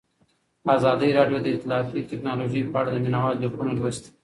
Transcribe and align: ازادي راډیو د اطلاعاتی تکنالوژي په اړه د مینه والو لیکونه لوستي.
ازادي 0.75 1.09
راډیو 1.19 1.37
د 1.41 1.47
اطلاعاتی 1.55 2.01
تکنالوژي 2.11 2.61
په 2.71 2.75
اړه 2.81 2.89
د 2.93 2.97
مینه 3.03 3.19
والو 3.23 3.41
لیکونه 3.43 3.71
لوستي. 3.75 4.09